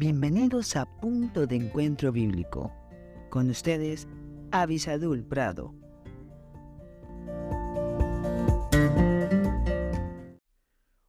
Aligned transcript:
Bienvenidos 0.00 0.76
a 0.76 0.86
Punto 0.86 1.46
de 1.46 1.56
Encuentro 1.56 2.10
Bíblico. 2.10 2.72
Con 3.28 3.50
ustedes, 3.50 4.08
Avisadul 4.50 5.22
Prado. 5.22 5.74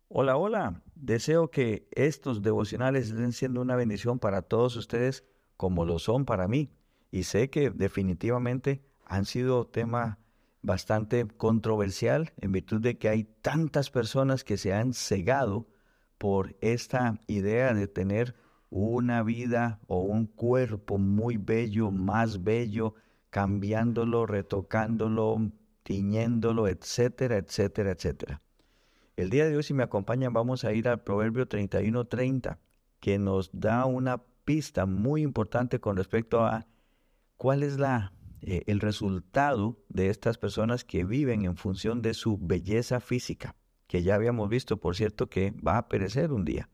Hola, 0.10 0.36
hola. 0.36 0.84
Deseo 0.96 1.50
que 1.52 1.88
estos 1.92 2.42
devocionales 2.42 3.08
estén 3.08 3.32
siendo 3.32 3.62
una 3.62 3.78
bendición 3.78 4.20
para 4.20 4.42
todos 4.42 4.76
ustedes 4.76 5.24
como 5.56 5.86
lo 5.86 5.98
son 5.98 6.26
para 6.26 6.50
mí. 6.50 6.70
Y 7.12 7.24
sé 7.24 7.50
que 7.50 7.70
definitivamente 7.70 8.84
han 9.06 9.24
sido 9.24 9.68
tema 9.68 10.20
bastante 10.64 11.26
controversial 11.30 12.34
en 12.42 12.52
virtud 12.52 12.82
de 12.82 12.98
que 12.98 13.08
hay 13.08 13.24
tantas 13.24 13.90
personas 13.90 14.44
que 14.44 14.58
se 14.58 14.74
han 14.74 14.94
cegado 14.94 15.70
por 16.18 16.58
esta 16.60 17.22
idea 17.28 17.74
de 17.74 17.88
tener 17.88 18.36
una 18.72 19.22
vida 19.22 19.80
o 19.86 20.00
un 20.00 20.26
cuerpo 20.26 20.98
muy 20.98 21.38
bello, 21.38 21.92
más 21.92 22.44
bello, 22.44 22.96
cambiándolo, 23.30 24.26
retocándolo, 24.26 25.52
tiñéndolo, 25.84 26.68
etcétera, 26.68 27.38
etcétera, 27.38 27.92
etcétera. 27.92 28.42
El 29.18 29.30
día 29.30 29.46
de 29.46 29.58
hoy, 29.58 29.64
si 29.64 29.74
me 29.74 29.84
acompañan, 29.84 30.32
vamos 30.34 30.64
a 30.64 30.74
ir 30.74 30.88
al 30.88 31.04
Proverbio 31.04 31.48
31:30, 31.48 32.60
que 33.02 33.20
nos 33.20 33.52
da 33.52 33.86
una 33.86 34.24
pista 34.46 34.86
muy 34.86 35.22
importante 35.22 35.80
con 35.80 35.98
respecto 35.98 36.46
a 36.46 36.66
cuál 37.36 37.64
es 37.64 37.78
la, 37.78 38.14
eh, 38.42 38.64
el 38.68 38.80
resultado 38.80 39.78
de 39.90 40.10
estas 40.10 40.38
personas 40.38 40.86
que 40.86 41.04
viven 41.04 41.44
en 41.44 41.58
función 41.58 42.02
de 42.02 42.14
su 42.14 42.38
belleza 42.38 43.02
física, 43.02 43.56
que 43.88 44.02
ya 44.02 44.16
habíamos 44.16 44.48
visto, 44.48 44.78
por 44.78 44.96
cierto, 44.96 45.28
que 45.28 45.52
va 45.52 45.78
a 45.78 45.90
perecer 45.90 46.32
un 46.32 46.46
día. 46.46 46.70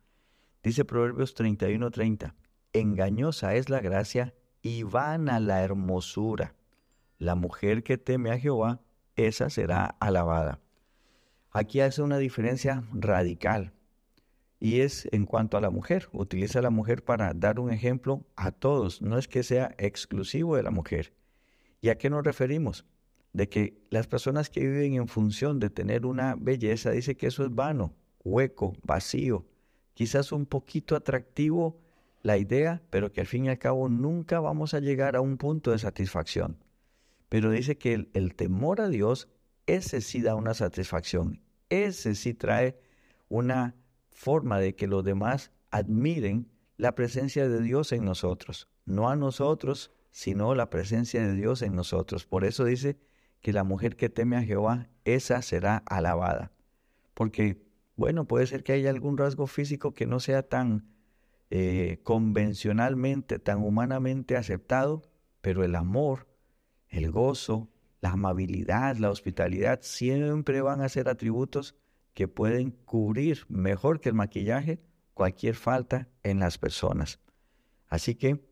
Dice 0.67 0.83
Proverbios 0.83 1.33
31:30, 1.33 2.35
engañosa 2.73 3.55
es 3.55 3.69
la 3.69 3.79
gracia 3.79 4.33
y 4.61 4.83
vana 4.83 5.39
la 5.39 5.63
hermosura. 5.63 6.55
La 7.19 7.35
mujer 7.35 7.83
que 7.83 7.97
teme 7.97 8.31
a 8.31 8.37
Jehová, 8.37 8.81
esa 9.15 9.49
será 9.49 9.85
alabada. 10.01 10.59
Aquí 11.51 11.79
hace 11.79 12.01
una 12.01 12.17
diferencia 12.17 12.83
radical 12.91 13.71
y 14.59 14.81
es 14.81 15.07
en 15.13 15.25
cuanto 15.25 15.55
a 15.55 15.61
la 15.61 15.69
mujer. 15.69 16.09
Utiliza 16.11 16.59
a 16.59 16.63
la 16.63 16.69
mujer 16.69 17.01
para 17.01 17.33
dar 17.33 17.61
un 17.61 17.71
ejemplo 17.71 18.25
a 18.35 18.51
todos, 18.51 19.01
no 19.01 19.17
es 19.17 19.29
que 19.29 19.43
sea 19.43 19.73
exclusivo 19.77 20.57
de 20.57 20.63
la 20.63 20.71
mujer. 20.71 21.13
¿Y 21.79 21.88
a 21.88 21.97
qué 21.97 22.09
nos 22.09 22.25
referimos? 22.25 22.85
De 23.31 23.47
que 23.47 23.88
las 23.89 24.07
personas 24.07 24.49
que 24.49 24.67
viven 24.67 24.95
en 24.95 25.07
función 25.07 25.61
de 25.61 25.69
tener 25.69 26.05
una 26.05 26.35
belleza, 26.38 26.91
dice 26.91 27.15
que 27.15 27.27
eso 27.27 27.45
es 27.45 27.55
vano, 27.55 27.95
hueco, 28.25 28.73
vacío, 28.83 29.45
quizás 29.98 30.31
un 30.31 30.45
poquito 30.45 30.95
atractivo 30.95 31.81
la 32.22 32.38
idea, 32.38 32.84
pero 32.92 33.12
que 33.12 33.20
al 33.20 33.26
fin 33.26 33.45
y 33.45 33.50
al 33.50 33.58
cabo 33.58 33.90
nunca 33.90 34.40
vamos 34.40 34.76
a 34.76 34.80
llegar 34.80 35.16
a 35.16 35.22
un 35.22 35.38
punto 35.38 35.72
de 35.72 35.80
satisfacción. 35.80 36.64
Pero 37.30 37.50
dice 37.50 37.80
que 37.80 38.08
el, 38.14 38.36
temor 38.36 38.80
a 38.80 38.90
Dios, 38.90 39.28
ese 39.66 40.02
sí 40.02 40.22
da 40.22 40.36
una 40.36 40.53
satisfacción, 40.53 41.42
ese 41.70 42.14
sí 42.14 42.36
trae 42.36 42.80
una 43.28 43.73
forma 44.12 44.59
de 44.59 44.75
que 44.75 44.86
los 44.86 45.03
demás 45.03 45.50
admiren 45.72 46.48
la 46.78 46.94
presencia 46.94 47.50
de 47.50 47.59
Dios 47.64 47.92
en 47.92 48.06
nosotros, 48.06 48.70
no 48.86 49.09
a 49.09 49.16
nosotros, 49.16 49.92
sino 50.12 50.53
la 50.53 50.70
presencia 50.70 51.25
de 51.25 51.34
Dios 51.34 51.64
en 51.64 51.75
nosotros. 51.75 52.28
Por 52.28 52.45
eso 52.45 52.66
dice 52.66 53.00
que 53.42 53.52
la 53.52 53.64
mujer 53.64 53.95
que 53.95 54.09
teme 54.09 54.38
a 54.38 54.44
Jehová, 54.44 54.90
esa 55.06 55.42
será 55.42 55.78
alabada. 55.88 56.52
Porque, 57.16 57.66
bueno, 57.98 58.26
puede 58.26 58.45
ser 58.48 58.64
que 58.64 58.73
haya 58.73 58.92
algún 58.92 59.17
rasgo 59.17 59.48
físico 59.48 59.94
que 59.94 60.06
no 60.06 60.20
sea 60.20 60.44
tan 60.44 60.88
eh, 61.50 62.00
convencionalmente, 62.03 63.40
tan 63.40 63.64
humanamente 63.64 64.38
aceptado, 64.38 65.02
pero 65.41 65.63
el 65.63 65.75
amor, 65.75 66.28
el 66.90 67.12
gozo, 67.12 67.69
la 68.00 68.12
amabilidad, 68.12 68.97
la 68.97 69.09
hospitalidad, 69.09 69.80
siempre 69.81 70.62
van 70.62 70.81
a 70.81 70.90
ser 70.90 71.09
atributos 71.09 71.75
que 72.13 72.28
pueden 72.28 72.72
cubrir 72.72 73.46
mejor 73.50 74.00
que 74.00 74.09
el 74.09 74.16
maquillaje 74.16 74.80
cualquier 75.16 75.56
falta 75.56 76.07
en 76.22 76.40
las 76.40 76.59
personas. 76.59 77.19
Así 77.88 78.13
que, 78.13 78.46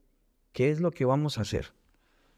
¿qué 0.53 0.71
es 0.71 0.79
lo 0.79 0.89
que 0.89 1.05
vamos 1.05 1.37
a 1.37 1.41
hacer? 1.41 1.75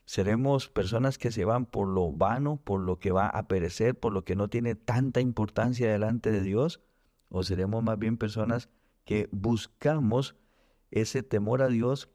¿Seremos 0.03 0.69
personas 0.69 1.17
que 1.17 1.31
se 1.31 1.46
van 1.46 1.66
por 1.66 1.88
lo 1.88 2.12
vano, 2.12 2.57
por 2.57 2.81
lo 2.81 3.00
que 3.00 3.12
va 3.12 3.28
a 3.28 3.47
perecer, 3.47 3.97
por 3.97 4.12
lo 4.12 4.25
que 4.25 4.35
no 4.35 4.50
tiene 4.50 4.75
tanta 4.75 5.22
importancia 5.22 5.90
delante 5.90 6.31
de 6.31 6.41
Dios? 6.41 6.81
¿O 7.29 7.43
seremos 7.43 7.83
más 7.83 7.99
bien 7.99 8.17
personas 8.17 8.69
que 9.05 9.29
buscamos 9.31 10.35
ese 10.91 11.23
temor 11.23 11.61
a 11.61 11.67
Dios 11.67 12.09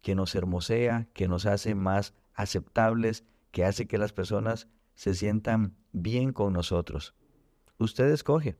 que 0.00 0.14
nos 0.14 0.34
hermosea, 0.34 1.08
que 1.12 1.28
nos 1.28 1.46
hace 1.46 1.74
más 1.74 2.14
aceptables, 2.34 3.24
que 3.50 3.64
hace 3.64 3.86
que 3.86 3.98
las 3.98 4.12
personas 4.12 4.68
se 4.94 5.14
sientan 5.14 5.76
bien 5.92 6.32
con 6.32 6.52
nosotros. 6.52 7.14
Usted 7.78 8.10
escoge. 8.10 8.56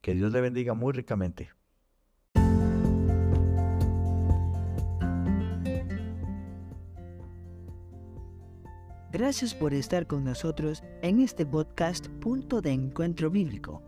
Que 0.00 0.14
Dios 0.14 0.32
le 0.32 0.40
bendiga 0.40 0.74
muy 0.74 0.92
ricamente. 0.92 1.50
Gracias 9.10 9.54
por 9.54 9.74
estar 9.74 10.06
con 10.06 10.22
nosotros 10.22 10.84
en 11.02 11.20
este 11.20 11.46
podcast 11.46 12.08
Punto 12.20 12.60
de 12.60 12.72
Encuentro 12.72 13.30
Bíblico. 13.30 13.87